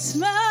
Christmas 0.00 0.49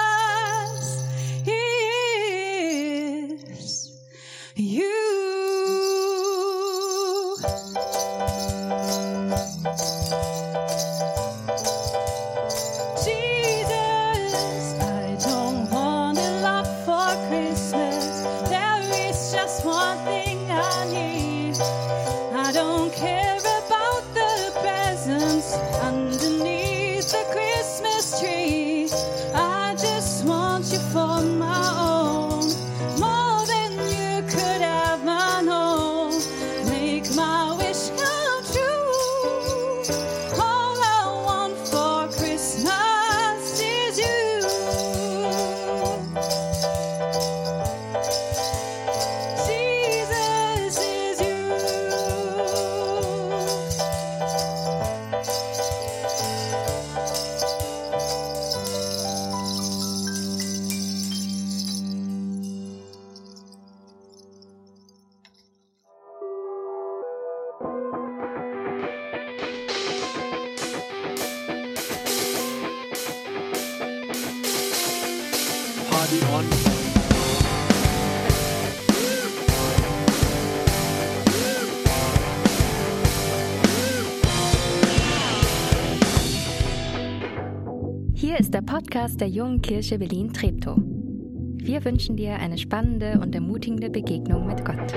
ist 88.50 88.56
der 88.56 88.62
Podcast 88.64 89.22
der 89.22 89.30
Jungen 89.30 89.62
Kirche 89.62 90.00
Berlin-Treptow. 90.00 90.76
Wir 90.82 91.86
wünschen 91.86 92.18
dir 92.18 92.38
eine 92.38 92.58
spannende 92.58 93.20
und 93.20 93.36
ermutigende 93.36 93.92
Begegnung 93.92 94.48
mit 94.48 94.66
Gott. 94.66 94.92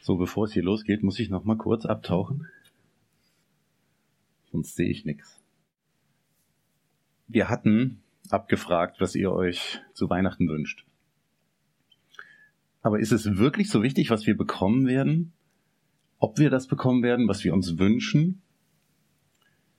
So, 0.00 0.16
bevor 0.16 0.46
es 0.46 0.52
hier 0.52 0.64
losgeht, 0.64 1.04
muss 1.04 1.20
ich 1.20 1.30
noch 1.30 1.44
mal 1.44 1.56
kurz 1.56 1.86
abtauchen. 1.86 2.48
Sonst 4.50 4.74
sehe 4.74 4.90
ich 4.90 5.04
nichts. 5.04 5.40
Wir 7.28 7.48
hatten 7.48 8.02
abgefragt, 8.30 9.00
was 9.00 9.14
ihr 9.14 9.30
euch 9.30 9.80
zu 9.92 10.10
Weihnachten 10.10 10.48
wünscht. 10.48 10.84
Aber 12.82 12.98
ist 12.98 13.12
es 13.12 13.38
wirklich 13.38 13.70
so 13.70 13.84
wichtig, 13.84 14.10
was 14.10 14.26
wir 14.26 14.36
bekommen 14.36 14.88
werden? 14.88 15.32
Ob 16.18 16.38
wir 16.38 16.50
das 16.50 16.66
bekommen 16.66 17.02
werden, 17.02 17.28
was 17.28 17.44
wir 17.44 17.52
uns 17.52 17.78
wünschen? 17.78 18.42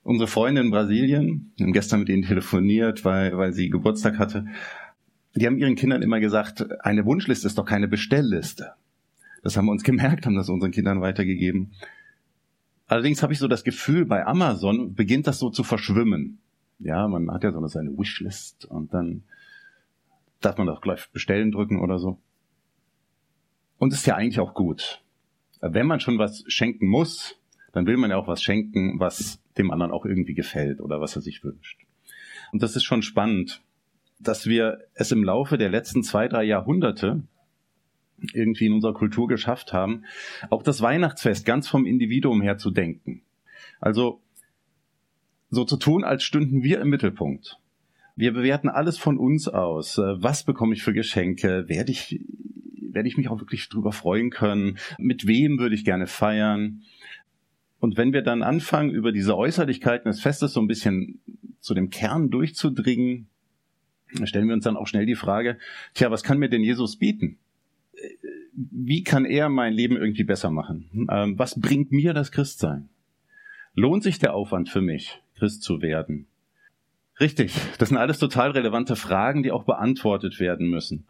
Unsere 0.02 0.28
Freunde 0.28 0.60
in 0.60 0.70
Brasilien, 0.70 1.52
wir 1.56 1.66
haben 1.66 1.72
gestern 1.72 2.00
mit 2.00 2.08
ihnen 2.08 2.22
telefoniert, 2.22 3.04
weil, 3.04 3.36
weil 3.36 3.52
sie 3.52 3.70
Geburtstag 3.70 4.18
hatte, 4.18 4.46
die 5.34 5.46
haben 5.46 5.58
ihren 5.58 5.74
Kindern 5.74 6.02
immer 6.02 6.20
gesagt, 6.20 6.64
eine 6.84 7.04
Wunschliste 7.04 7.46
ist 7.46 7.58
doch 7.58 7.64
keine 7.64 7.88
Bestellliste. 7.88 8.72
Das 9.42 9.56
haben 9.56 9.66
wir 9.66 9.72
uns 9.72 9.84
gemerkt, 9.84 10.26
haben 10.26 10.36
das 10.36 10.48
unseren 10.48 10.70
Kindern 10.70 11.00
weitergegeben. 11.00 11.72
Allerdings 12.86 13.22
habe 13.22 13.32
ich 13.32 13.38
so 13.38 13.48
das 13.48 13.64
Gefühl, 13.64 14.06
bei 14.06 14.24
Amazon 14.24 14.94
beginnt 14.94 15.26
das 15.26 15.38
so 15.38 15.50
zu 15.50 15.64
verschwimmen. 15.64 16.38
Ja, 16.78 17.08
man 17.08 17.30
hat 17.30 17.42
ja 17.42 17.52
so 17.52 17.66
seine 17.66 17.96
Wishlist 17.98 18.64
und 18.64 18.94
dann 18.94 19.24
darf 20.40 20.56
man 20.58 20.66
doch 20.66 20.80
gleich 20.80 21.08
bestellen 21.10 21.50
drücken 21.50 21.80
oder 21.80 21.98
so. 21.98 22.18
Und 23.78 23.92
ist 23.92 24.06
ja 24.06 24.14
eigentlich 24.14 24.40
auch 24.40 24.54
gut. 24.54 25.02
Wenn 25.60 25.86
man 25.86 26.00
schon 26.00 26.18
was 26.18 26.44
schenken 26.46 26.88
muss, 26.88 27.38
dann 27.72 27.86
will 27.86 27.96
man 27.96 28.10
ja 28.10 28.16
auch 28.16 28.28
was 28.28 28.42
schenken, 28.42 28.98
was 29.00 29.40
dem 29.58 29.70
anderen 29.70 29.92
auch 29.92 30.04
irgendwie 30.04 30.34
gefällt 30.34 30.80
oder 30.80 31.00
was 31.00 31.16
er 31.16 31.22
sich 31.22 31.44
wünscht. 31.44 31.80
Und 32.52 32.62
das 32.62 32.76
ist 32.76 32.84
schon 32.84 33.02
spannend, 33.02 33.62
dass 34.18 34.46
wir 34.46 34.78
es 34.94 35.12
im 35.12 35.24
Laufe 35.24 35.58
der 35.58 35.68
letzten 35.68 36.02
zwei, 36.02 36.28
drei 36.28 36.44
Jahrhunderte 36.44 37.22
irgendwie 38.32 38.66
in 38.66 38.72
unserer 38.72 38.94
Kultur 38.94 39.28
geschafft 39.28 39.72
haben, 39.72 40.04
auch 40.48 40.62
das 40.62 40.80
Weihnachtsfest 40.80 41.44
ganz 41.44 41.68
vom 41.68 41.84
Individuum 41.84 42.40
her 42.40 42.56
zu 42.56 42.70
denken. 42.70 43.22
Also 43.80 44.22
so 45.50 45.64
zu 45.64 45.76
tun, 45.76 46.04
als 46.04 46.24
stünden 46.24 46.62
wir 46.62 46.80
im 46.80 46.88
Mittelpunkt. 46.88 47.58
Wir 48.16 48.32
bewerten 48.32 48.70
alles 48.70 48.96
von 48.96 49.18
uns 49.18 49.46
aus. 49.46 49.98
Äh, 49.98 50.22
Was 50.22 50.44
bekomme 50.44 50.74
ich 50.74 50.82
für 50.82 50.94
Geschenke? 50.94 51.68
Werde 51.68 51.92
ich, 51.92 52.20
werde 52.96 53.08
ich 53.08 53.16
mich 53.16 53.28
auch 53.28 53.38
wirklich 53.38 53.68
drüber 53.68 53.92
freuen 53.92 54.30
können? 54.30 54.78
Mit 54.98 55.28
wem 55.28 55.58
würde 55.58 55.76
ich 55.76 55.84
gerne 55.84 56.08
feiern? 56.08 56.82
Und 57.78 57.96
wenn 57.96 58.12
wir 58.12 58.22
dann 58.22 58.42
anfangen, 58.42 58.90
über 58.90 59.12
diese 59.12 59.36
Äußerlichkeiten 59.36 60.10
des 60.10 60.20
Festes 60.20 60.52
so 60.52 60.60
ein 60.60 60.66
bisschen 60.66 61.20
zu 61.60 61.74
dem 61.74 61.90
Kern 61.90 62.30
durchzudringen, 62.30 63.28
stellen 64.24 64.48
wir 64.48 64.54
uns 64.54 64.64
dann 64.64 64.76
auch 64.76 64.86
schnell 64.86 65.06
die 65.06 65.14
Frage, 65.14 65.58
tja, 65.94 66.10
was 66.10 66.22
kann 66.22 66.38
mir 66.38 66.48
denn 66.48 66.62
Jesus 66.62 66.96
bieten? 66.96 67.38
Wie 68.52 69.04
kann 69.04 69.26
er 69.26 69.50
mein 69.50 69.74
Leben 69.74 69.96
irgendwie 69.96 70.24
besser 70.24 70.50
machen? 70.50 71.06
Ähm, 71.10 71.38
Was 71.38 71.60
bringt 71.60 71.92
mir 71.92 72.14
das 72.14 72.32
Christsein? 72.32 72.88
Lohnt 73.74 74.02
sich 74.02 74.18
der 74.18 74.34
Aufwand 74.34 74.70
für 74.70 74.80
mich, 74.80 75.20
Christ 75.36 75.62
zu 75.62 75.82
werden? 75.82 76.26
Richtig, 77.20 77.54
das 77.78 77.90
sind 77.90 77.98
alles 77.98 78.18
total 78.18 78.52
relevante 78.52 78.96
Fragen, 78.96 79.42
die 79.42 79.52
auch 79.52 79.64
beantwortet 79.64 80.40
werden 80.40 80.70
müssen. 80.70 81.04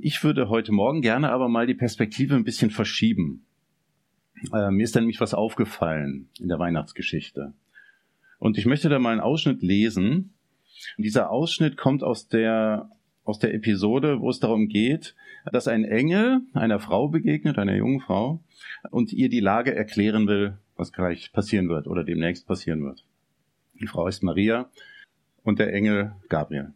Ich 0.00 0.22
würde 0.22 0.48
heute 0.48 0.72
Morgen 0.72 1.00
gerne 1.00 1.30
aber 1.30 1.48
mal 1.48 1.66
die 1.66 1.74
Perspektive 1.74 2.34
ein 2.34 2.44
bisschen 2.44 2.70
verschieben. 2.70 3.46
Äh, 4.52 4.70
mir 4.70 4.84
ist 4.84 4.94
da 4.94 5.00
nämlich 5.00 5.20
was 5.20 5.32
aufgefallen 5.32 6.28
in 6.38 6.48
der 6.48 6.58
Weihnachtsgeschichte. 6.58 7.54
Und 8.38 8.58
ich 8.58 8.66
möchte 8.66 8.88
da 8.88 8.98
mal 8.98 9.12
einen 9.12 9.20
Ausschnitt 9.20 9.62
lesen. 9.62 10.34
Und 10.96 11.04
dieser 11.04 11.30
Ausschnitt 11.30 11.76
kommt 11.76 12.02
aus 12.02 12.28
der, 12.28 12.90
aus 13.24 13.38
der 13.38 13.54
Episode, 13.54 14.20
wo 14.20 14.28
es 14.28 14.40
darum 14.40 14.68
geht, 14.68 15.14
dass 15.50 15.68
ein 15.68 15.84
Engel 15.84 16.40
einer 16.52 16.80
Frau 16.80 17.08
begegnet, 17.08 17.58
einer 17.58 17.76
jungen 17.76 18.00
Frau, 18.00 18.42
und 18.90 19.12
ihr 19.12 19.28
die 19.28 19.40
Lage 19.40 19.74
erklären 19.74 20.26
will, 20.26 20.58
was 20.76 20.92
gleich 20.92 21.32
passieren 21.32 21.68
wird 21.68 21.86
oder 21.86 22.04
demnächst 22.04 22.46
passieren 22.46 22.84
wird. 22.84 23.04
Die 23.80 23.86
Frau 23.86 24.06
ist 24.06 24.22
Maria 24.22 24.68
und 25.42 25.58
der 25.58 25.72
Engel 25.72 26.12
Gabriel. 26.28 26.74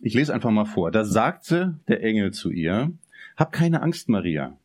Ich 0.00 0.14
lese 0.14 0.32
einfach 0.32 0.50
mal 0.50 0.64
vor. 0.64 0.90
Da 0.90 1.04
sagte 1.04 1.80
der 1.88 2.02
Engel 2.02 2.32
zu 2.32 2.50
ihr, 2.50 2.92
Hab 3.36 3.52
keine 3.52 3.82
Angst, 3.82 4.08
Maria. 4.08 4.56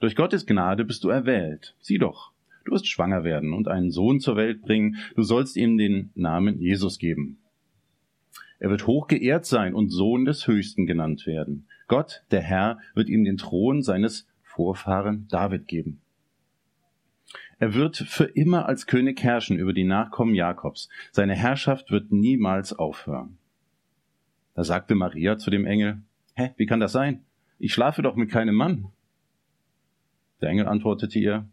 Durch 0.00 0.16
Gottes 0.16 0.44
Gnade 0.44 0.84
bist 0.84 1.04
du 1.04 1.08
erwählt. 1.08 1.76
Sieh 1.80 1.98
doch, 1.98 2.32
du 2.64 2.72
wirst 2.72 2.88
schwanger 2.88 3.22
werden 3.22 3.52
und 3.52 3.68
einen 3.68 3.90
Sohn 3.90 4.20
zur 4.20 4.36
Welt 4.36 4.62
bringen. 4.62 4.96
Du 5.14 5.22
sollst 5.22 5.56
ihm 5.56 5.78
den 5.78 6.10
Namen 6.14 6.60
Jesus 6.60 6.98
geben. 6.98 7.38
Er 8.58 8.70
wird 8.70 8.86
hoch 8.86 9.06
geehrt 9.06 9.46
sein 9.46 9.74
und 9.74 9.90
Sohn 9.90 10.24
des 10.24 10.46
Höchsten 10.46 10.86
genannt 10.86 11.26
werden. 11.26 11.66
Gott, 11.88 12.24
der 12.30 12.40
Herr, 12.40 12.78
wird 12.94 13.08
ihm 13.08 13.24
den 13.24 13.36
Thron 13.36 13.82
seines 13.82 14.26
Vorfahren 14.42 15.28
David 15.28 15.68
geben. 15.68 16.00
Er 17.58 17.74
wird 17.74 17.96
für 17.96 18.24
immer 18.24 18.66
als 18.66 18.86
König 18.86 19.22
herrschen 19.22 19.58
über 19.58 19.72
die 19.72 19.84
Nachkommen 19.84 20.34
Jakobs. 20.34 20.88
Seine 21.12 21.34
Herrschaft 21.34 21.90
wird 21.90 22.12
niemals 22.12 22.72
aufhören. 22.72 23.38
Da 24.56 24.64
sagte 24.64 24.94
Maria 24.94 25.36
zu 25.36 25.50
dem 25.50 25.66
Engel, 25.66 25.98
Hä, 26.34 26.52
wie 26.56 26.66
kann 26.66 26.80
das 26.80 26.92
sein? 26.92 27.24
Ich 27.58 27.72
schlafe 27.72 28.02
doch 28.02 28.16
mit 28.16 28.30
keinem 28.30 28.54
Mann. 28.54 28.86
Der 30.40 30.48
Engel 30.48 30.66
antwortete 30.66 31.18
ihr, 31.18 31.46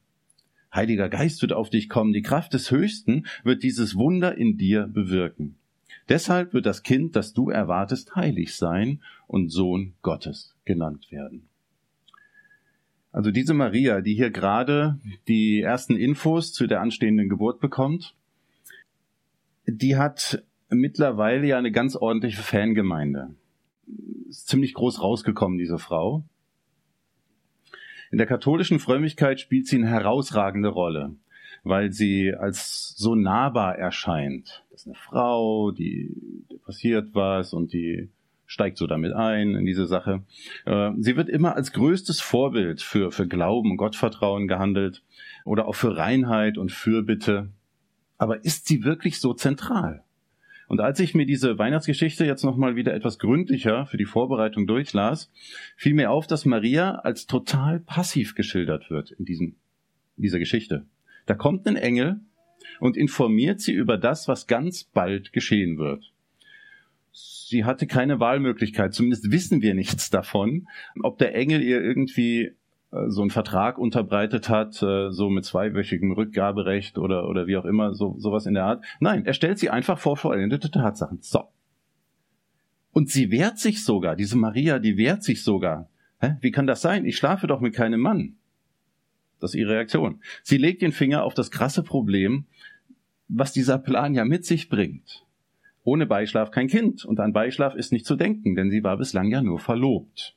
Heiliger 0.73 1.09
Geist 1.09 1.41
wird 1.41 1.51
auf 1.53 1.69
dich 1.69 1.89
kommen, 1.89 2.13
die 2.13 2.21
Kraft 2.21 2.53
des 2.53 2.71
Höchsten 2.71 3.27
wird 3.43 3.61
dieses 3.61 3.95
Wunder 3.95 4.37
in 4.37 4.57
dir 4.57 4.87
bewirken. 4.87 5.55
Deshalb 6.07 6.53
wird 6.53 6.65
das 6.65 6.81
Kind, 6.81 7.15
das 7.15 7.33
du 7.33 7.49
erwartest, 7.49 8.15
heilig 8.15 8.55
sein 8.55 9.01
und 9.27 9.49
Sohn 9.49 9.93
Gottes 10.01 10.55
genannt 10.63 11.11
werden. 11.11 11.47
Also 13.11 13.31
diese 13.31 13.53
Maria, 13.53 13.99
die 14.01 14.15
hier 14.15 14.31
gerade 14.31 14.97
die 15.27 15.61
ersten 15.61 15.97
Infos 15.97 16.53
zu 16.53 16.67
der 16.67 16.81
anstehenden 16.81 17.29
Geburt 17.29 17.59
bekommt, 17.59 18.15
die 19.67 19.97
hat 19.97 20.43
mittlerweile 20.73 21.47
ja 21.47 21.57
eine 21.57 21.71
ganz 21.71 21.95
ordentliche 21.95 22.41
Fangemeinde. 22.41 23.35
Ist 24.29 24.47
ziemlich 24.47 24.73
groß 24.73 25.01
rausgekommen, 25.01 25.57
diese 25.57 25.79
Frau. 25.79 26.23
In 28.11 28.17
der 28.17 28.27
katholischen 28.27 28.79
Frömmigkeit 28.79 29.39
spielt 29.39 29.67
sie 29.67 29.77
eine 29.77 29.87
herausragende 29.87 30.69
Rolle, 30.69 31.15
weil 31.63 31.91
sie 31.91 32.33
als 32.33 32.93
so 32.95 33.15
nahbar 33.15 33.77
erscheint. 33.77 34.63
Das 34.69 34.81
ist 34.81 34.87
eine 34.87 34.95
Frau, 34.95 35.71
die, 35.71 36.15
passiert 36.63 37.09
was 37.13 37.53
und 37.53 37.73
die 37.73 38.09
steigt 38.45 38.77
so 38.77 38.87
damit 38.87 39.13
ein 39.13 39.55
in 39.55 39.65
diese 39.65 39.87
Sache. 39.87 40.23
Äh, 40.65 40.91
sie 40.99 41.15
wird 41.15 41.29
immer 41.29 41.55
als 41.55 41.71
größtes 41.71 42.21
Vorbild 42.21 42.81
für, 42.81 43.11
für 43.11 43.27
Glauben 43.27 43.71
und 43.71 43.77
Gottvertrauen 43.77 44.47
gehandelt 44.47 45.03
oder 45.45 45.67
auch 45.67 45.75
für 45.75 45.97
Reinheit 45.97 46.57
und 46.57 46.71
Fürbitte. 46.71 47.49
Aber 48.17 48.45
ist 48.45 48.67
sie 48.67 48.83
wirklich 48.83 49.19
so 49.19 49.33
zentral? 49.33 50.03
Und 50.67 50.79
als 50.79 50.99
ich 50.99 51.13
mir 51.13 51.25
diese 51.25 51.57
Weihnachtsgeschichte 51.57 52.25
jetzt 52.25 52.43
nochmal 52.43 52.75
wieder 52.75 52.93
etwas 52.93 53.19
gründlicher 53.19 53.85
für 53.85 53.97
die 53.97 54.05
Vorbereitung 54.05 54.65
durchlas, 54.65 55.31
fiel 55.75 55.93
mir 55.93 56.11
auf, 56.11 56.27
dass 56.27 56.45
Maria 56.45 56.95
als 56.95 57.25
total 57.27 57.79
passiv 57.79 58.35
geschildert 58.35 58.89
wird 58.89 59.11
in, 59.11 59.25
diesem, 59.25 59.55
in 60.17 60.23
dieser 60.23 60.39
Geschichte. 60.39 60.85
Da 61.25 61.35
kommt 61.35 61.67
ein 61.67 61.75
Engel 61.75 62.21
und 62.79 62.97
informiert 62.97 63.61
sie 63.61 63.73
über 63.73 63.97
das, 63.97 64.27
was 64.27 64.47
ganz 64.47 64.83
bald 64.83 65.33
geschehen 65.33 65.77
wird. 65.77 66.11
Sie 67.11 67.65
hatte 67.65 67.85
keine 67.85 68.19
Wahlmöglichkeit, 68.19 68.93
zumindest 68.93 69.31
wissen 69.31 69.61
wir 69.61 69.75
nichts 69.75 70.09
davon, 70.09 70.67
ob 71.01 71.19
der 71.19 71.35
Engel 71.35 71.61
ihr 71.61 71.81
irgendwie 71.81 72.53
so 73.07 73.21
einen 73.21 73.31
Vertrag 73.31 73.77
unterbreitet 73.77 74.49
hat, 74.49 74.81
äh, 74.83 75.11
so 75.11 75.29
mit 75.29 75.45
zweiwöchigem 75.45 76.11
Rückgaberecht 76.11 76.97
oder, 76.97 77.27
oder 77.27 77.47
wie 77.47 77.57
auch 77.57 77.65
immer, 77.65 77.93
so, 77.93 78.15
sowas 78.19 78.45
in 78.45 78.53
der 78.53 78.65
Art. 78.65 78.83
Nein, 78.99 79.25
er 79.25 79.33
stellt 79.33 79.59
sie 79.59 79.69
einfach 79.69 79.97
vor 79.97 80.17
vollendete 80.17 80.69
Tatsachen. 80.69 81.19
So. 81.21 81.45
Und 82.91 83.09
sie 83.09 83.31
wehrt 83.31 83.57
sich 83.57 83.83
sogar, 83.83 84.15
diese 84.15 84.37
Maria, 84.37 84.79
die 84.79 84.97
wehrt 84.97 85.23
sich 85.23 85.43
sogar. 85.43 85.89
Hä? 86.19 86.35
Wie 86.41 86.51
kann 86.51 86.67
das 86.67 86.81
sein? 86.81 87.05
Ich 87.05 87.17
schlafe 87.17 87.47
doch 87.47 87.59
mit 87.59 87.73
keinem 87.73 87.99
Mann. 87.99 88.35
Das 89.39 89.53
ist 89.53 89.59
ihre 89.59 89.73
Reaktion. 89.73 90.21
Sie 90.43 90.57
legt 90.57 90.81
den 90.81 90.91
Finger 90.91 91.23
auf 91.23 91.33
das 91.33 91.51
krasse 91.51 91.83
Problem, 91.83 92.45
was 93.27 93.51
dieser 93.51 93.79
Plan 93.79 94.13
ja 94.13 94.23
mit 94.23 94.45
sich 94.45 94.69
bringt. 94.69 95.25
Ohne 95.83 96.05
Beischlaf 96.05 96.51
kein 96.51 96.67
Kind. 96.67 97.03
Und 97.03 97.19
an 97.19 97.33
Beischlaf 97.33 97.75
ist 97.75 97.91
nicht 97.91 98.05
zu 98.05 98.15
denken, 98.15 98.55
denn 98.55 98.69
sie 98.69 98.83
war 98.83 98.97
bislang 98.97 99.29
ja 99.31 99.41
nur 99.41 99.59
verlobt. 99.59 100.35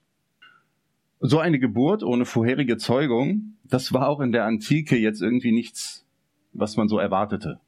So 1.21 1.39
eine 1.39 1.59
Geburt 1.59 2.03
ohne 2.03 2.25
vorherige 2.25 2.77
Zeugung, 2.77 3.57
das 3.65 3.93
war 3.93 4.09
auch 4.09 4.21
in 4.21 4.33
der 4.33 4.45
Antike 4.45 4.97
jetzt 4.97 5.23
irgendwie 5.23 5.53
nichts, 5.53 6.07
was 6.53 6.77
man 6.77 6.89
so 6.89 6.99
erwartete. 6.99 7.61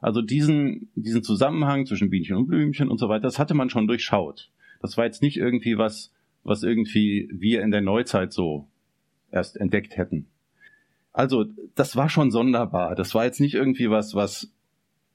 Also 0.00 0.20
diesen, 0.20 0.90
diesen 0.94 1.22
Zusammenhang 1.22 1.86
zwischen 1.86 2.10
Bienchen 2.10 2.36
und 2.36 2.46
Blümchen 2.46 2.90
und 2.90 2.98
so 2.98 3.08
weiter, 3.08 3.22
das 3.22 3.38
hatte 3.38 3.54
man 3.54 3.70
schon 3.70 3.86
durchschaut. 3.86 4.50
Das 4.82 4.98
war 4.98 5.06
jetzt 5.06 5.22
nicht 5.22 5.38
irgendwie 5.38 5.78
was, 5.78 6.12
was 6.42 6.62
irgendwie 6.62 7.28
wir 7.32 7.62
in 7.62 7.70
der 7.70 7.80
Neuzeit 7.80 8.32
so 8.32 8.68
erst 9.30 9.56
entdeckt 9.56 9.96
hätten. 9.96 10.26
Also, 11.14 11.46
das 11.74 11.96
war 11.96 12.10
schon 12.10 12.30
sonderbar. 12.30 12.94
Das 12.94 13.14
war 13.14 13.24
jetzt 13.24 13.40
nicht 13.40 13.54
irgendwie 13.54 13.88
was, 13.88 14.14
was, 14.14 14.52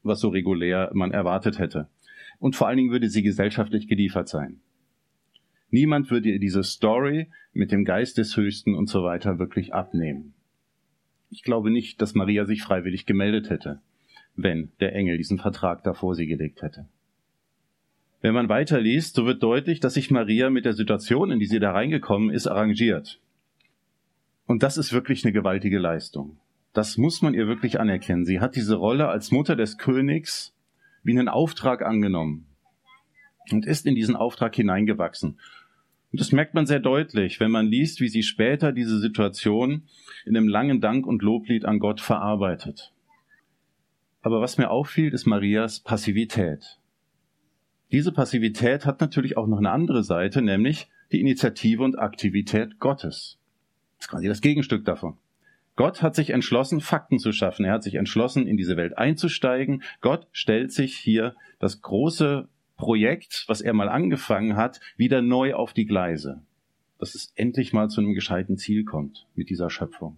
was 0.02 0.20
so 0.20 0.30
regulär 0.30 0.90
man 0.94 1.12
erwartet 1.12 1.60
hätte. 1.60 1.88
Und 2.40 2.56
vor 2.56 2.68
allen 2.68 2.78
Dingen 2.78 2.92
würde 2.92 3.10
sie 3.10 3.22
gesellschaftlich 3.22 3.88
geliefert 3.88 4.28
sein. 4.28 4.60
Niemand 5.70 6.10
würde 6.10 6.30
ihr 6.30 6.40
diese 6.40 6.64
Story 6.64 7.30
mit 7.54 7.72
dem 7.72 7.86
Geist 7.86 8.18
des 8.18 8.36
Höchsten 8.36 8.76
und 8.76 8.88
so 8.88 9.04
weiter 9.04 9.40
wirklich 9.40 9.74
abnehmen. 9.74 10.34
Ich 11.30 11.44
glaube 11.44 11.70
nicht, 11.70 12.02
dass 12.02 12.16
Maria 12.16 12.46
sich 12.46 12.64
freiwillig 12.64 13.06
gemeldet 13.06 13.50
hätte, 13.50 13.82
wenn 14.36 14.72
der 14.80 14.96
Engel 14.96 15.18
diesen 15.18 15.38
Vertrag 15.38 15.84
da 15.84 15.94
vor 15.94 16.16
sie 16.16 16.26
gelegt 16.26 16.62
hätte. 16.64 16.88
Wenn 18.22 18.34
man 18.34 18.50
weiterliest, 18.50 19.16
so 19.16 19.26
wird 19.26 19.42
deutlich, 19.44 19.80
dass 19.80 19.94
sich 19.94 20.12
Maria 20.12 20.50
mit 20.50 20.66
der 20.66 20.74
Situation, 20.74 21.32
in 21.32 21.40
die 21.40 21.46
sie 21.46 21.60
da 21.60 21.72
reingekommen 21.72 22.32
ist, 22.32 22.48
arrangiert. 22.48 23.22
Und 24.46 24.64
das 24.64 24.78
ist 24.78 24.92
wirklich 24.92 25.24
eine 25.24 25.32
gewaltige 25.32 25.78
Leistung. 25.78 26.38
Das 26.74 26.98
muss 26.98 27.22
man 27.22 27.34
ihr 27.34 27.48
wirklich 27.48 27.80
anerkennen. 27.80 28.26
Sie 28.26 28.40
hat 28.40 28.56
diese 28.56 28.76
Rolle 28.76 29.08
als 29.08 29.32
Mutter 29.32 29.56
des 29.56 29.78
Königs 29.78 30.54
wie 31.04 31.18
einen 31.18 31.30
Auftrag 31.30 31.82
angenommen 31.82 32.46
und 33.52 33.66
ist 33.66 33.86
in 33.86 33.96
diesen 33.96 34.16
Auftrag 34.16 34.56
hineingewachsen. 34.56 35.40
Und 36.12 36.20
das 36.20 36.32
merkt 36.32 36.56
man 36.56 36.66
sehr 36.66 36.80
deutlich, 36.80 37.40
wenn 37.40 37.52
man 37.52 37.68
liest, 37.68 38.02
wie 38.02 38.10
sie 38.10 38.24
später 38.24 38.72
diese 38.72 39.00
Situation 39.00 39.84
in 40.26 40.36
einem 40.36 40.48
langen 40.48 40.82
Dank 40.82 41.06
und 41.06 41.22
Loblied 41.22 41.66
an 41.66 41.80
Gott 41.80 42.02
verarbeitet. 42.02 42.92
Aber 44.22 44.42
was 44.42 44.58
mir 44.58 44.70
auffiel, 44.70 45.14
ist 45.14 45.28
Marias 45.28 45.80
Passivität. 45.80 46.80
Diese 47.92 48.12
Passivität 48.12 48.86
hat 48.86 49.02
natürlich 49.02 49.38
auch 49.38 49.48
noch 49.48 49.60
eine 49.60 49.72
andere 49.72 50.04
Seite, 50.04 50.42
nämlich 50.42 50.90
die 51.12 51.22
Initiative 51.22 51.84
und 51.84 51.98
Aktivität 51.98 52.80
Gottes. 52.80 53.40
Das 53.98 54.06
ist 54.06 54.10
quasi 54.10 54.28
das 54.28 54.42
Gegenstück 54.42 54.86
davon. 54.86 55.18
Gott 55.76 56.02
hat 56.02 56.14
sich 56.14 56.32
entschlossen, 56.32 56.82
Fakten 56.82 57.20
zu 57.20 57.32
schaffen. 57.32 57.66
Er 57.66 57.74
hat 57.74 57.84
sich 57.84 57.96
entschlossen, 57.96 58.48
in 58.48 58.58
diese 58.58 58.76
Welt 58.76 58.98
einzusteigen. 58.98 59.82
Gott 60.02 60.28
stellt 60.32 60.74
sich 60.74 60.98
hier 60.98 61.36
das 61.60 61.82
große 61.82 62.50
Projekt, 62.80 63.44
was 63.48 63.60
er 63.60 63.74
mal 63.74 63.90
angefangen 63.90 64.56
hat, 64.56 64.80
wieder 64.96 65.22
neu 65.22 65.54
auf 65.54 65.74
die 65.74 65.86
Gleise. 65.86 66.42
Dass 66.98 67.14
es 67.14 67.34
endlich 67.36 67.74
mal 67.74 67.90
zu 67.90 68.02
einem 68.02 68.14
gescheiten 68.14 68.58
Ziel 68.58 68.86
kommt 68.86 69.28
mit 69.36 69.50
dieser 69.50 69.70
Schöpfung. 69.70 70.18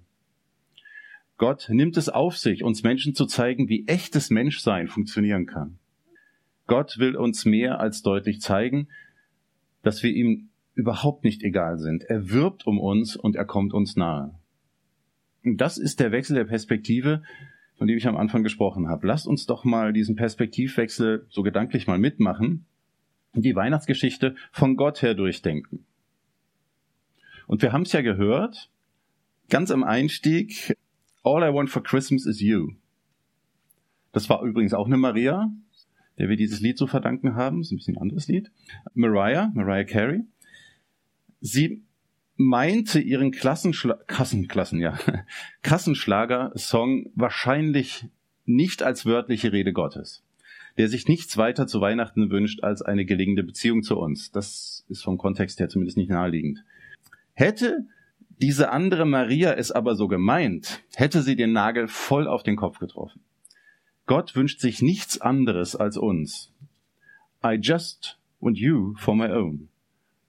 Gott 1.38 1.70
nimmt 1.70 1.98
es 1.98 2.08
auf 2.08 2.38
sich, 2.38 2.64
uns 2.64 2.84
Menschen 2.84 3.16
zu 3.16 3.26
zeigen, 3.26 3.68
wie 3.68 3.88
echtes 3.88 4.30
Menschsein 4.30 4.88
funktionieren 4.88 5.48
kann. 5.48 5.80
Gott 6.68 7.00
will 7.00 7.18
uns 7.18 7.46
mehr 7.46 7.80
als 7.80 8.04
deutlich 8.04 8.42
zeigen, 8.42 8.88
dass 9.82 10.04
wir 10.04 10.12
ihm 10.12 10.50
überhaupt 10.76 11.24
nicht 11.24 11.42
egal 11.42 11.80
sind. 11.80 12.04
Er 12.04 12.30
wirbt 12.30 12.68
um 12.68 12.80
uns 12.80 13.16
und 13.16 13.36
er 13.36 13.46
kommt 13.46 13.74
uns 13.74 13.96
nahe. 13.96 14.36
Und 15.44 15.58
das 15.58 15.80
ist 15.80 16.00
der 16.00 16.12
Wechsel 16.12 16.36
der 16.36 16.46
Perspektive, 16.46 17.24
von 17.82 17.88
dem 17.88 17.98
ich 17.98 18.08
am 18.08 18.16
Anfang 18.16 18.44
gesprochen 18.44 18.90
habe. 18.90 19.08
Lasst 19.08 19.26
uns 19.26 19.48
doch 19.48 19.64
mal 19.64 19.92
diesen 19.92 20.16
Perspektivwechsel 20.16 21.26
so 21.32 21.42
gedanklich 21.42 21.88
mal 21.88 21.98
mitmachen 21.98 22.68
und 23.34 23.44
die 23.44 23.56
Weihnachtsgeschichte 23.56 24.36
von 24.52 24.78
Gott 24.78 25.02
her 25.02 25.16
durchdenken. 25.16 25.84
Und 27.48 27.64
wir 27.64 27.74
haben 27.74 27.82
es 27.82 27.92
ja 27.92 28.02
gehört, 28.02 28.70
ganz 29.50 29.72
am 29.72 29.84
Einstieg, 29.84 30.78
All 31.24 31.42
I 31.42 31.52
want 31.52 31.72
for 31.72 31.82
Christmas 31.82 32.28
is 32.28 32.40
you. 32.40 32.74
Das 34.12 34.30
war 34.30 34.44
übrigens 34.44 34.76
auch 34.76 34.86
eine 34.86 34.98
Maria, 34.98 35.52
der 36.20 36.30
wir 36.30 36.36
dieses 36.36 36.60
Lied 36.60 36.78
zu 36.78 36.86
verdanken 36.86 37.34
haben. 37.34 37.62
Das 37.62 37.70
ist 37.70 37.72
ein 37.72 37.78
bisschen 37.78 37.98
ein 37.98 38.04
anderes 38.04 38.28
Lied. 38.28 38.52
Mariah, 38.94 39.50
Mariah 39.56 39.86
Carey. 39.86 40.22
Sie 41.40 41.82
meinte 42.36 43.00
ihren 43.00 43.32
Klassenschla 43.32 44.00
Kassen, 44.08 44.48
Klassen, 44.48 44.80
ja, 44.80 44.98
Kassenschlager-Song 45.62 47.12
wahrscheinlich 47.16 48.08
nicht 48.46 48.84
als 48.84 49.06
wörtliche 49.06 49.52
Rede 49.52 49.74
Gottes, 49.74 50.24
der 50.78 50.88
sich 50.88 51.08
nichts 51.08 51.38
weiter 51.38 51.68
zu 51.68 51.82
Weihnachten 51.82 52.30
wünscht 52.32 52.64
als 52.64 52.82
eine 52.82 53.06
gelingende 53.06 53.44
Beziehung 53.44 53.84
zu 53.84 53.98
uns. 53.98 54.32
Das 54.32 54.86
ist 54.90 55.04
vom 55.04 55.18
Kontext 55.18 55.60
her 55.60 55.70
zumindest 55.70 55.98
nicht 55.98 56.10
naheliegend. 56.10 56.64
Hätte 57.34 57.86
diese 58.42 58.72
andere 58.72 59.06
Maria 59.06 59.54
es 59.54 59.72
aber 59.72 59.96
so 59.96 60.08
gemeint, 60.08 60.82
hätte 60.96 61.22
sie 61.22 61.36
den 61.36 61.52
Nagel 61.52 61.88
voll 61.88 62.28
auf 62.28 62.42
den 62.44 62.56
Kopf 62.56 62.80
getroffen. 62.80 63.22
Gott 64.08 64.36
wünscht 64.36 64.60
sich 64.60 64.82
nichts 64.82 65.22
anderes 65.22 65.76
als 65.76 65.96
uns. 65.96 66.52
I 67.46 67.60
just 67.62 68.20
want 68.40 68.58
you 68.58 68.96
for 68.98 69.16
my 69.16 69.30
own. 69.30 69.70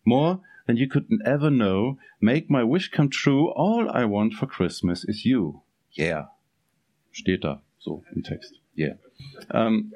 More 0.05 0.43
than 0.73 0.79
you 0.79 0.89
could 0.89 1.07
ever 1.25 1.51
know. 1.51 1.99
Make 2.21 2.51
my 2.51 2.65
wish 2.65 2.91
come 2.91 3.11
true. 3.11 3.51
All 3.51 3.91
I 3.91 4.05
want 4.07 4.35
for 4.35 4.47
Christmas 4.47 5.05
is 5.05 5.25
you. 5.25 5.63
Yeah. 5.93 6.29
Steht 7.11 7.45
da 7.45 7.61
so 7.79 8.03
im 8.15 8.23
Text. 8.23 8.59
Yeah. 8.75 8.95
Um, 9.51 9.93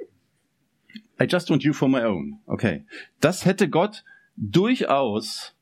I 1.19 1.25
just 1.27 1.49
want 1.49 1.65
you 1.65 1.73
for 1.73 1.89
my 1.89 2.05
own. 2.05 2.41
Okay. 2.47 2.85
Das 3.21 3.47
hätte 3.47 3.69
Gott 3.71 4.05
durchaus, 4.37 5.55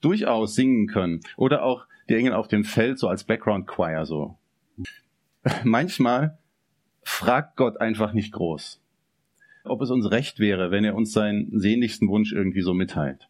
durchaus 0.00 0.54
singen 0.54 0.86
können. 0.86 1.20
Oder 1.36 1.62
auch 1.62 1.86
die 2.08 2.14
Engel 2.14 2.32
auf 2.32 2.48
dem 2.48 2.64
Feld 2.64 2.98
so 2.98 3.08
als 3.08 3.24
Background 3.24 3.66
Choir 3.66 4.06
so. 4.06 4.38
Manchmal 5.64 6.38
fragt 7.02 7.56
Gott 7.56 7.78
einfach 7.80 8.14
nicht 8.14 8.32
groß. 8.32 8.80
ob 9.64 9.82
es 9.82 9.90
uns 9.90 10.10
recht 10.10 10.38
wäre, 10.38 10.70
wenn 10.70 10.84
er 10.84 10.94
uns 10.94 11.12
seinen 11.12 11.58
sehnlichsten 11.58 12.08
Wunsch 12.08 12.32
irgendwie 12.32 12.62
so 12.62 12.72
mitteilt. 12.72 13.28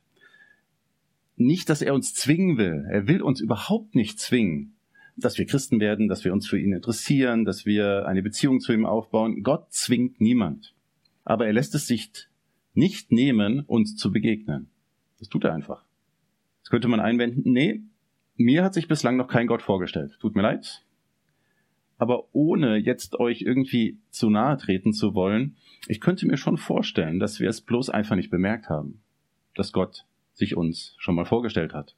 Nicht, 1.37 1.69
dass 1.69 1.83
er 1.83 1.95
uns 1.95 2.15
zwingen 2.15 2.57
will. 2.57 2.87
Er 2.91 3.07
will 3.07 3.23
uns 3.23 3.41
überhaupt 3.41 3.95
nicht 3.95 4.19
zwingen, 4.19 4.75
dass 5.17 5.39
wir 5.39 5.47
Christen 5.47 5.81
werden, 5.81 6.09
dass 6.09 6.25
wir 6.25 6.33
uns 6.33 6.49
für 6.49 6.59
ihn 6.59 6.73
interessieren, 6.73 7.45
dass 7.45 7.67
wir 7.67 8.07
eine 8.07 8.23
Beziehung 8.23 8.61
zu 8.61 8.73
ihm 8.73 8.87
aufbauen. 8.87 9.43
Gott 9.43 9.73
zwingt 9.73 10.21
niemand. 10.21 10.75
Aber 11.25 11.47
er 11.47 11.53
lässt 11.53 11.75
es 11.75 11.87
sich 11.87 12.11
nicht 12.75 13.13
nehmen, 13.13 13.61
uns 13.61 13.97
zu 13.97 14.13
begegnen. 14.13 14.69
Das 15.19 15.29
tut 15.29 15.45
er 15.45 15.55
einfach. 15.55 15.85
Jetzt 16.59 16.71
könnte 16.71 16.89
man 16.89 17.01
einwenden, 17.01 17.43
nee, 17.45 17.83
mir 18.37 18.65
hat 18.65 18.75
sich 18.75 18.89
bislang 18.89 19.17
noch 19.17 19.29
kein 19.29 19.47
Gott 19.47 19.63
vorgestellt. 19.63 20.17
Tut 20.21 20.35
mir 20.35 20.43
leid. 20.43 20.85
Aber 21.99 22.29
ohne 22.33 22.77
jetzt 22.77 23.19
euch 23.19 23.43
irgendwie 23.43 23.99
zu 24.11 24.29
nahe 24.29 24.59
treten 24.59 24.93
zu 24.93 25.15
wollen, 25.15 25.57
ich 25.89 26.01
könnte 26.01 26.27
mir 26.27 26.37
schon 26.37 26.59
vorstellen, 26.59 27.19
dass 27.19 27.41
wir 27.41 27.49
es 27.49 27.63
bloß 27.63 27.91
einfach 27.91 28.17
nicht 28.17 28.31
bemerkt 28.31 28.69
haben, 28.69 29.01
dass 29.55 29.73
Gott 29.73 30.05
sich 30.37 30.57
uns 30.57 30.95
schon 30.99 31.15
mal 31.15 31.25
vorgestellt 31.25 31.75
hat. 31.75 31.97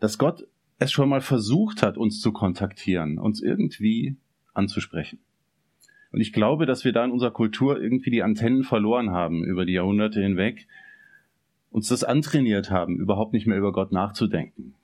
Dass 0.00 0.16
Gott 0.16 0.46
es 0.78 0.92
schon 0.92 1.08
mal 1.08 1.20
versucht 1.20 1.82
hat, 1.82 1.98
uns 1.98 2.20
zu 2.20 2.32
kontaktieren, 2.32 3.18
uns 3.18 3.42
irgendwie 3.42 4.16
anzusprechen. 4.54 5.18
Und 6.12 6.20
ich 6.20 6.32
glaube, 6.32 6.64
dass 6.64 6.84
wir 6.84 6.92
da 6.92 7.04
in 7.04 7.10
unserer 7.10 7.32
Kultur 7.32 7.80
irgendwie 7.80 8.10
die 8.10 8.22
Antennen 8.22 8.62
verloren 8.62 9.10
haben 9.10 9.44
über 9.44 9.66
die 9.66 9.74
Jahrhunderte 9.74 10.22
hinweg, 10.22 10.66
uns 11.70 11.88
das 11.88 12.04
antrainiert 12.04 12.70
haben, 12.70 12.96
überhaupt 12.96 13.34
nicht 13.34 13.46
mehr 13.46 13.58
über 13.58 13.72
Gott 13.72 13.92
nachzudenken. 13.92 14.74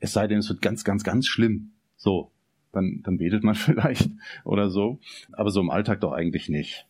Es 0.00 0.12
sei 0.12 0.26
denn, 0.26 0.38
es 0.38 0.48
wird 0.48 0.62
ganz, 0.62 0.82
ganz, 0.84 1.04
ganz 1.04 1.26
schlimm. 1.26 1.70
So, 1.96 2.32
dann, 2.72 3.00
dann 3.04 3.18
betet 3.18 3.44
man 3.44 3.54
vielleicht 3.56 4.10
oder 4.44 4.70
so. 4.70 4.98
Aber 5.32 5.50
so 5.50 5.60
im 5.60 5.70
Alltag 5.70 6.00
doch 6.00 6.12
eigentlich 6.12 6.48
nicht. 6.48 6.86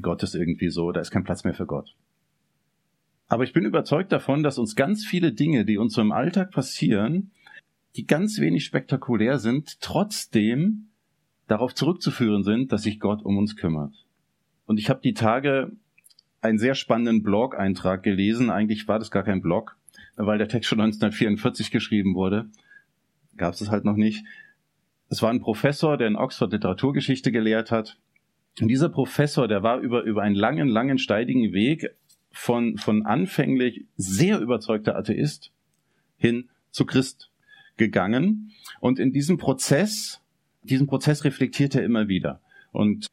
Gott 0.00 0.22
ist 0.22 0.34
irgendwie 0.34 0.70
so, 0.70 0.92
da 0.92 1.00
ist 1.00 1.10
kein 1.10 1.24
Platz 1.24 1.44
mehr 1.44 1.54
für 1.54 1.66
Gott. 1.66 1.96
Aber 3.32 3.44
ich 3.44 3.54
bin 3.54 3.64
überzeugt 3.64 4.12
davon, 4.12 4.42
dass 4.42 4.58
uns 4.58 4.76
ganz 4.76 5.06
viele 5.06 5.32
Dinge, 5.32 5.64
die 5.64 5.78
uns 5.78 5.96
im 5.96 6.12
Alltag 6.12 6.50
passieren, 6.50 7.30
die 7.96 8.06
ganz 8.06 8.38
wenig 8.40 8.66
spektakulär 8.66 9.38
sind, 9.38 9.80
trotzdem 9.80 10.90
darauf 11.46 11.74
zurückzuführen 11.74 12.42
sind, 12.42 12.72
dass 12.72 12.82
sich 12.82 13.00
Gott 13.00 13.24
um 13.24 13.38
uns 13.38 13.56
kümmert. 13.56 13.94
Und 14.66 14.76
ich 14.76 14.90
habe 14.90 15.00
die 15.02 15.14
Tage 15.14 15.72
einen 16.42 16.58
sehr 16.58 16.74
spannenden 16.74 17.22
Blog-Eintrag 17.22 18.02
gelesen. 18.02 18.50
Eigentlich 18.50 18.86
war 18.86 18.98
das 18.98 19.10
gar 19.10 19.22
kein 19.22 19.40
Blog, 19.40 19.78
weil 20.16 20.36
der 20.36 20.48
Text 20.48 20.68
schon 20.68 20.82
1944 20.82 21.70
geschrieben 21.70 22.14
wurde. 22.14 22.50
Gab 23.38 23.54
es 23.54 23.70
halt 23.70 23.86
noch 23.86 23.96
nicht. 23.96 24.26
Es 25.08 25.22
war 25.22 25.30
ein 25.30 25.40
Professor, 25.40 25.96
der 25.96 26.08
in 26.08 26.16
Oxford 26.16 26.52
Literaturgeschichte 26.52 27.32
gelehrt 27.32 27.70
hat. 27.70 27.96
Und 28.60 28.68
dieser 28.68 28.90
Professor, 28.90 29.48
der 29.48 29.62
war 29.62 29.78
über, 29.78 30.02
über 30.02 30.20
einen 30.20 30.34
langen, 30.34 30.68
langen, 30.68 30.98
steidigen 30.98 31.54
Weg 31.54 31.88
von, 32.32 32.78
von 32.78 33.04
anfänglich 33.04 33.84
sehr 33.96 34.40
überzeugter 34.40 34.96
Atheist 34.96 35.52
hin 36.16 36.48
zu 36.70 36.86
Christ 36.86 37.30
gegangen. 37.76 38.52
Und 38.80 38.98
in 38.98 39.12
diesem 39.12 39.38
Prozess, 39.38 40.20
diesen 40.62 40.86
Prozess 40.86 41.24
reflektiert 41.24 41.74
er 41.74 41.84
immer 41.84 42.08
wieder. 42.08 42.40
Und 42.72 43.06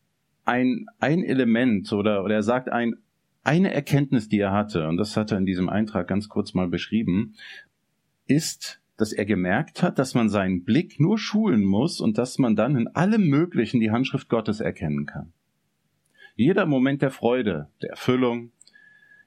ein, 0.46 0.88
ein 1.00 1.24
Element 1.24 1.92
oder, 1.94 2.24
oder 2.24 2.36
er 2.36 2.44
sagt 2.44 2.70
ein, 2.70 2.96
eine 3.44 3.74
Erkenntnis, 3.74 4.30
die 4.30 4.40
er 4.40 4.52
hatte, 4.52 4.88
und 4.88 4.98
das 4.98 5.16
hat 5.16 5.32
er 5.32 5.38
in 5.38 5.46
diesem 5.46 5.70
Eintrag 5.70 6.08
ganz 6.08 6.30
kurz 6.30 6.54
mal 6.54 6.68
beschrieben, 6.68 7.36
ist, 8.28 8.82
dass 8.98 9.14
er 9.14 9.26
gemerkt 9.26 9.82
hat, 9.82 9.98
dass 9.98 10.14
man 10.14 10.30
seinen 10.30 10.64
Blick 10.64 11.00
nur 11.00 11.18
schulen 11.18 11.64
muss 11.64 12.02
und 12.02 12.18
dass 12.18 12.38
man 12.38 12.56
dann 12.56 12.76
in 12.76 12.88
allem 12.88 13.28
Möglichen 13.28 13.80
die 13.80 13.92
Handschrift 13.92 14.30
Gottes 14.30 14.60
erkennen 14.60 15.06
kann. 15.06 15.32
Jeder 16.36 16.66
Moment 16.66 17.02
der 17.02 17.12
Freude, 17.12 17.70
der 17.82 17.92
Erfüllung, 17.92 18.52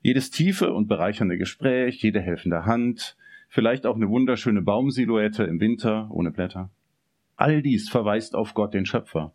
jedes 0.02 0.30
tiefe 0.30 0.72
und 0.72 0.88
bereichernde 0.88 1.38
Gespräch, 1.38 2.02
jede 2.02 2.20
helfende 2.20 2.66
Hand, 2.66 3.16
vielleicht 3.48 3.86
auch 3.86 3.96
eine 3.96 4.08
wunderschöne 4.08 4.62
Baumsilhouette 4.62 5.44
im 5.44 5.60
Winter 5.60 6.08
ohne 6.10 6.30
Blätter. 6.30 6.70
All 7.36 7.62
dies 7.62 7.88
verweist 7.88 8.34
auf 8.34 8.54
Gott 8.54 8.74
den 8.74 8.84
Schöpfer 8.86 9.32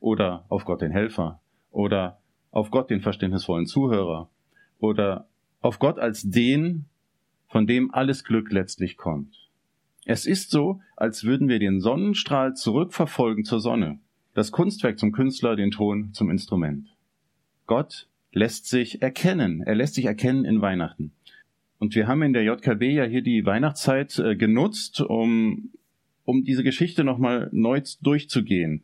oder 0.00 0.44
auf 0.48 0.64
Gott 0.64 0.80
den 0.80 0.90
Helfer 0.90 1.40
oder 1.70 2.20
auf 2.50 2.70
Gott 2.70 2.90
den 2.90 3.00
verständnisvollen 3.00 3.66
Zuhörer 3.66 4.30
oder 4.78 5.28
auf 5.60 5.78
Gott 5.78 5.98
als 5.98 6.22
den, 6.22 6.86
von 7.48 7.66
dem 7.66 7.92
alles 7.92 8.24
Glück 8.24 8.50
letztlich 8.50 8.96
kommt. 8.96 9.50
Es 10.04 10.26
ist 10.26 10.50
so, 10.50 10.80
als 10.96 11.24
würden 11.24 11.48
wir 11.48 11.58
den 11.58 11.80
Sonnenstrahl 11.80 12.54
zurückverfolgen 12.54 13.44
zur 13.44 13.60
Sonne, 13.60 13.98
das 14.34 14.52
Kunstwerk 14.52 14.98
zum 14.98 15.12
Künstler, 15.12 15.56
den 15.56 15.70
Ton 15.70 16.12
zum 16.12 16.30
Instrument. 16.30 16.96
Gott 17.66 18.08
lässt 18.36 18.66
sich 18.66 19.00
erkennen. 19.00 19.62
Er 19.62 19.74
lässt 19.74 19.94
sich 19.94 20.04
erkennen 20.04 20.44
in 20.44 20.60
Weihnachten. 20.60 21.12
Und 21.78 21.94
wir 21.94 22.06
haben 22.06 22.22
in 22.22 22.34
der 22.34 22.44
JKB 22.44 22.82
ja 22.82 23.04
hier 23.04 23.22
die 23.22 23.46
Weihnachtszeit 23.46 24.18
äh, 24.18 24.36
genutzt, 24.36 25.00
um, 25.00 25.70
um 26.24 26.44
diese 26.44 26.62
Geschichte 26.62 27.02
nochmal 27.02 27.48
neu 27.52 27.80
durchzugehen. 28.02 28.82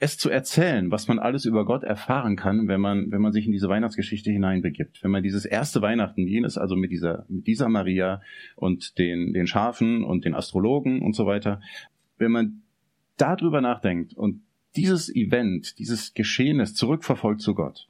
Es 0.00 0.18
zu 0.18 0.30
erzählen, 0.30 0.90
was 0.90 1.06
man 1.06 1.20
alles 1.20 1.44
über 1.44 1.64
Gott 1.64 1.84
erfahren 1.84 2.34
kann, 2.34 2.66
wenn 2.66 2.80
man, 2.80 3.12
wenn 3.12 3.22
man 3.22 3.32
sich 3.32 3.46
in 3.46 3.52
diese 3.52 3.68
Weihnachtsgeschichte 3.68 4.32
hineinbegibt. 4.32 5.04
Wenn 5.04 5.12
man 5.12 5.22
dieses 5.22 5.44
erste 5.44 5.80
Weihnachten, 5.80 6.26
jenes 6.26 6.58
also 6.58 6.74
mit 6.74 6.90
dieser, 6.90 7.24
mit 7.28 7.46
dieser 7.46 7.68
Maria 7.68 8.20
und 8.56 8.98
den, 8.98 9.32
den 9.32 9.46
Schafen 9.46 10.02
und 10.02 10.24
den 10.24 10.34
Astrologen 10.34 11.02
und 11.02 11.14
so 11.14 11.24
weiter, 11.24 11.60
wenn 12.18 12.32
man 12.32 12.62
darüber 13.16 13.60
nachdenkt 13.60 14.14
und 14.14 14.42
dieses 14.74 15.08
Event, 15.14 15.78
dieses 15.78 16.14
Geschehnis 16.14 16.74
zurückverfolgt 16.74 17.40
zu 17.40 17.54
Gott, 17.54 17.87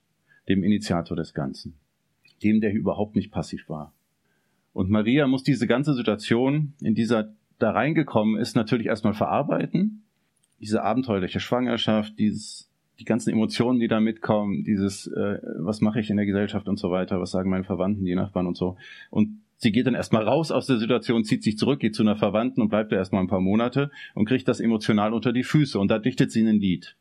dem 0.49 0.63
Initiator 0.65 1.17
des 1.17 1.35
Ganzen, 1.35 1.75
dem, 2.43 2.61
der 2.61 2.73
überhaupt 2.73 3.17
nicht 3.17 3.31
passiv 3.31 3.69
war. 3.69 3.93
Und 4.73 4.91
Maria 4.91 5.27
muss 5.27 5.43
diese 5.43 5.67
ganze 5.67 5.95
Situation, 5.95 6.75
in 6.81 6.95
dieser 6.95 7.33
da 7.59 7.73
reingekommen 7.73 8.41
ist, 8.41 8.55
natürlich 8.55 8.87
erstmal 8.87 9.15
verarbeiten. 9.15 10.05
Diese 10.61 10.83
abenteuerliche 10.83 11.41
Schwangerschaft, 11.41 12.19
dieses, 12.19 12.71
die 12.99 13.05
ganzen 13.05 13.31
Emotionen, 13.31 13.81
die 13.81 13.89
da 13.89 14.01
mitkommen, 14.01 14.65
dieses, 14.65 15.07
äh, 15.09 15.41
was 15.59 15.81
mache 15.81 16.01
ich 16.01 16.11
in 16.11 16.17
der 16.17 16.27
Gesellschaft 16.27 16.69
und 16.69 16.79
so 16.79 16.91
weiter, 16.91 17.21
was 17.21 17.31
sagen 17.31 17.51
meine 17.51 17.65
Verwandten, 17.65 18.05
die 18.05 18.15
Nachbarn 18.15 18.47
und 18.47 18.57
so. 18.57 18.77
Und 19.11 19.41
sie 19.57 19.73
geht 19.73 19.87
dann 19.87 19.95
erstmal 19.95 20.23
raus 20.23 20.51
aus 20.51 20.67
der 20.67 20.79
Situation, 20.79 21.25
zieht 21.25 21.43
sich 21.43 21.59
zurück, 21.59 21.81
geht 21.81 21.95
zu 21.95 22.03
einer 22.03 22.17
Verwandten 22.17 22.61
und 22.61 22.69
bleibt 22.69 22.93
da 22.93 22.97
erstmal 22.97 23.23
ein 23.23 23.29
paar 23.29 23.41
Monate 23.41 23.91
und 24.15 24.27
kriegt 24.27 24.49
das 24.49 24.61
emotional 24.61 25.13
unter 25.13 25.33
die 25.33 25.45
Füße. 25.45 25.79
Und 25.79 25.91
da 25.91 25.99
dichtet 25.99 26.31
sie 26.31 26.43
ein 26.43 26.61
Lied. 26.61 26.97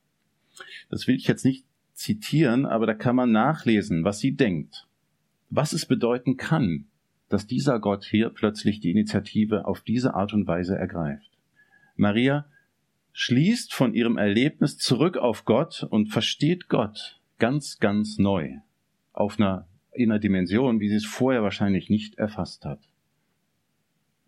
Das 0.90 1.08
will 1.08 1.16
ich 1.16 1.28
jetzt 1.28 1.46
nicht 1.46 1.66
zitieren, 1.98 2.68
aber 2.68 2.86
da 2.86 2.94
kann 2.94 3.16
man 3.16 3.32
nachlesen, 3.32 4.04
was 4.04 4.20
sie 4.20 4.36
denkt. 4.36 4.88
Was 5.50 5.74
es 5.74 5.88
bedeuten 5.88 6.38
kann, 6.38 6.86
dass 7.28 7.48
dieser 7.48 7.80
Gott 7.80 8.06
hier 8.06 8.30
plötzlich 8.30 8.80
die 8.80 8.92
Initiative 8.92 9.66
auf 9.66 9.82
diese 9.82 10.14
Art 10.14 10.32
und 10.32 10.48
Weise 10.48 10.78
ergreift. 10.78 11.32
Maria 11.96 12.46
schließt 13.14 13.74
von 13.74 13.96
ihrem 13.96 14.18
Erlebnis 14.18 14.78
zurück 14.78 15.18
auf 15.18 15.44
Gott 15.44 15.88
und 15.90 16.10
versteht 16.10 16.70
Gott 16.70 17.20
ganz, 17.40 17.80
ganz 17.80 18.20
neu. 18.20 18.58
Auf 19.12 19.40
einer, 19.40 19.68
in 19.92 20.12
einer 20.12 20.20
Dimension, 20.20 20.80
wie 20.80 20.90
sie 20.90 20.98
es 20.98 21.06
vorher 21.06 21.42
wahrscheinlich 21.42 21.90
nicht 21.90 22.20
erfasst 22.20 22.64
hat. 22.64 22.82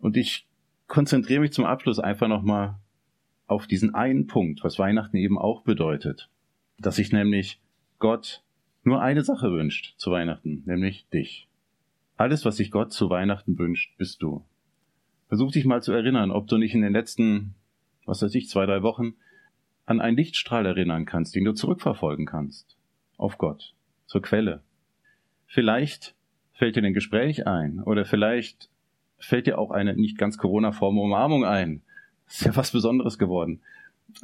Und 0.00 0.16
ich 0.16 0.48
konzentriere 0.88 1.40
mich 1.40 1.52
zum 1.52 1.66
Abschluss 1.66 2.00
einfach 2.00 2.26
nochmal 2.26 2.80
auf 3.46 3.68
diesen 3.68 3.94
einen 3.94 4.26
Punkt, 4.26 4.64
was 4.64 4.80
Weihnachten 4.80 5.16
eben 5.16 5.38
auch 5.38 5.62
bedeutet 5.62 6.28
dass 6.80 6.96
sich 6.96 7.12
nämlich 7.12 7.60
Gott 7.98 8.42
nur 8.82 9.02
eine 9.02 9.22
Sache 9.22 9.52
wünscht 9.52 9.94
zu 9.98 10.10
Weihnachten, 10.10 10.62
nämlich 10.66 11.06
dich. 11.08 11.48
Alles, 12.16 12.44
was 12.44 12.56
sich 12.56 12.70
Gott 12.70 12.92
zu 12.92 13.10
Weihnachten 13.10 13.58
wünscht, 13.58 13.96
bist 13.98 14.22
du. 14.22 14.44
Versuch 15.28 15.52
dich 15.52 15.64
mal 15.64 15.82
zu 15.82 15.92
erinnern, 15.92 16.30
ob 16.30 16.48
du 16.48 16.58
nicht 16.58 16.74
in 16.74 16.82
den 16.82 16.92
letzten, 16.92 17.54
was 18.04 18.22
weiß 18.22 18.34
ich, 18.34 18.48
zwei, 18.48 18.66
drei 18.66 18.82
Wochen 18.82 19.14
an 19.86 20.00
einen 20.00 20.16
Lichtstrahl 20.16 20.66
erinnern 20.66 21.04
kannst, 21.04 21.34
den 21.34 21.44
du 21.44 21.52
zurückverfolgen 21.52 22.26
kannst. 22.26 22.76
Auf 23.16 23.38
Gott, 23.38 23.74
zur 24.06 24.22
Quelle. 24.22 24.62
Vielleicht 25.46 26.14
fällt 26.52 26.76
dir 26.76 26.82
ein 26.82 26.94
Gespräch 26.94 27.46
ein 27.46 27.80
oder 27.80 28.04
vielleicht 28.04 28.70
fällt 29.18 29.46
dir 29.46 29.58
auch 29.58 29.70
eine 29.70 29.94
nicht 29.94 30.18
ganz 30.18 30.38
Corona-Form 30.38 30.98
Umarmung 30.98 31.44
ein. 31.44 31.82
ist 32.28 32.44
ja 32.44 32.56
was 32.56 32.72
Besonderes 32.72 33.18
geworden. 33.18 33.60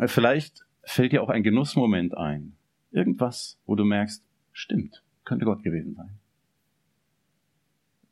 Vielleicht 0.07 0.66
fällt 0.87 1.13
dir 1.13 1.23
auch 1.23 1.29
ein 1.29 1.43
Genussmoment 1.43 2.17
ein. 2.17 2.57
Irgendwas, 2.91 3.59
wo 3.67 3.75
du 3.75 3.85
merkst, 3.85 4.25
stimmt, 4.53 5.03
könnte 5.25 5.45
Gott 5.45 5.63
gewesen 5.63 5.95
sein. 5.95 6.19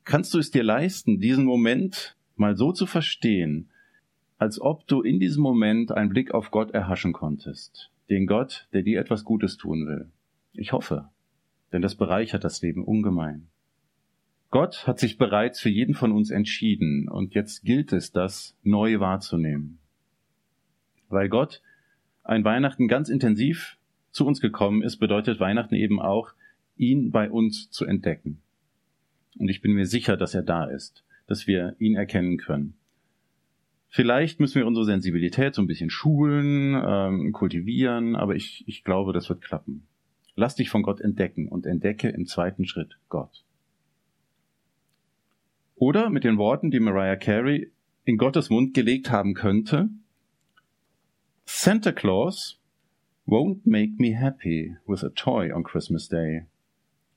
Kannst 0.04 0.34
du 0.34 0.38
es 0.38 0.50
dir 0.50 0.62
leisten, 0.62 1.18
diesen 1.18 1.44
Moment 1.44 2.16
mal 2.36 2.56
so 2.56 2.72
zu 2.72 2.84
verstehen, 2.84 3.70
als 4.36 4.60
ob 4.60 4.86
du 4.86 5.00
in 5.00 5.20
diesem 5.20 5.42
Moment 5.42 5.92
einen 5.92 6.10
Blick 6.10 6.34
auf 6.34 6.50
Gott 6.50 6.72
erhaschen 6.72 7.12
konntest, 7.12 7.90
den 8.10 8.26
Gott, 8.26 8.68
der 8.74 8.82
dir 8.82 9.00
etwas 9.00 9.24
Gutes 9.24 9.56
tun 9.56 9.86
will. 9.86 10.10
Ich 10.52 10.72
hoffe, 10.72 11.08
denn 11.72 11.80
das 11.80 11.94
bereichert 11.94 12.44
das 12.44 12.60
Leben 12.60 12.84
ungemein. 12.84 13.48
Gott 14.50 14.86
hat 14.86 14.98
sich 14.98 15.16
bereits 15.16 15.60
für 15.60 15.70
jeden 15.70 15.94
von 15.94 16.12
uns 16.12 16.30
entschieden 16.30 17.08
und 17.08 17.34
jetzt 17.34 17.64
gilt 17.64 17.92
es, 17.92 18.12
das 18.12 18.56
neu 18.62 19.00
wahrzunehmen. 19.00 19.78
Weil 21.08 21.28
Gott 21.28 21.62
ein 22.24 22.44
Weihnachten 22.44 22.88
ganz 22.88 23.08
intensiv 23.08 23.76
zu 24.10 24.26
uns 24.26 24.40
gekommen 24.40 24.82
ist, 24.82 24.96
bedeutet 24.96 25.40
Weihnachten 25.40 25.74
eben 25.74 26.00
auch 26.00 26.30
ihn 26.76 27.10
bei 27.10 27.30
uns 27.30 27.70
zu 27.70 27.84
entdecken. 27.84 28.40
Und 29.38 29.48
ich 29.48 29.60
bin 29.60 29.72
mir 29.72 29.86
sicher, 29.86 30.16
dass 30.16 30.34
er 30.34 30.42
da 30.42 30.64
ist, 30.64 31.04
dass 31.26 31.46
wir 31.46 31.76
ihn 31.78 31.96
erkennen 31.96 32.38
können. 32.38 32.74
Vielleicht 33.88 34.40
müssen 34.40 34.56
wir 34.56 34.66
unsere 34.66 34.86
Sensibilität 34.86 35.54
so 35.54 35.62
ein 35.62 35.68
bisschen 35.68 35.90
schulen, 35.90 36.74
ähm, 36.84 37.32
kultivieren, 37.32 38.16
aber 38.16 38.34
ich, 38.34 38.64
ich 38.66 38.82
glaube, 38.82 39.12
das 39.12 39.28
wird 39.28 39.40
klappen. 39.40 39.86
Lass 40.34 40.56
dich 40.56 40.68
von 40.68 40.82
Gott 40.82 41.00
entdecken 41.00 41.48
und 41.48 41.66
entdecke 41.66 42.08
im 42.08 42.26
zweiten 42.26 42.66
Schritt 42.66 42.98
Gott. 43.08 43.44
Oder 45.76 46.10
mit 46.10 46.24
den 46.24 46.38
Worten, 46.38 46.70
die 46.70 46.80
Mariah 46.80 47.16
Carey 47.16 47.70
in 48.04 48.16
Gottes 48.16 48.50
Mund 48.50 48.74
gelegt 48.74 49.10
haben 49.10 49.34
könnte, 49.34 49.90
Santa 51.46 51.92
Claus 51.92 52.56
won't 53.26 53.66
make 53.66 53.98
me 53.98 54.12
happy 54.12 54.76
with 54.86 55.02
a 55.02 55.10
toy 55.10 55.50
on 55.54 55.62
Christmas 55.62 56.08
Day. 56.08 56.46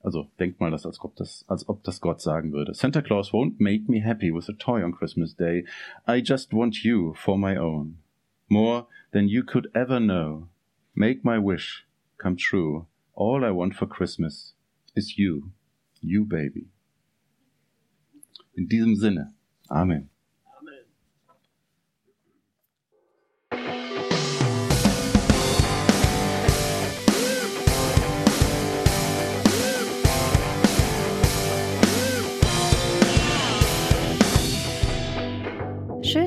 Also 0.04 0.30
denkt 0.40 0.60
mal 0.60 0.72
das, 0.72 0.86
als 0.86 1.00
ob 1.04 1.16
das, 1.16 1.44
als 1.48 1.68
ob 1.68 1.84
das 1.84 2.00
Gott 2.00 2.22
sagen 2.22 2.52
würde. 2.52 2.74
Santa 2.74 3.02
Claus 3.02 3.32
won't 3.34 3.60
make 3.60 3.90
me 3.90 4.00
happy 4.00 4.32
with 4.32 4.48
a 4.48 4.54
toy 4.54 4.84
on 4.84 4.94
Christmas 4.94 5.34
Day. 5.34 5.66
I 6.08 6.22
just 6.22 6.54
want 6.54 6.84
you 6.84 7.14
for 7.16 7.38
my 7.38 7.58
own. 7.58 7.98
More 8.48 8.88
than 9.12 9.28
you 9.28 9.44
could 9.44 9.70
ever 9.74 10.00
know. 10.00 10.48
Make 10.96 11.24
my 11.24 11.38
wish 11.38 11.86
come 12.18 12.38
true. 12.38 12.88
All 13.14 13.44
I 13.44 13.52
want 13.52 13.76
for 13.76 13.86
Christmas 13.86 14.54
is 14.96 15.18
you. 15.18 15.52
You 16.02 16.26
baby. 16.26 16.68
In 18.56 18.68
diesem 18.68 18.96
Sinne. 18.96 19.34
Amen. 19.70 20.10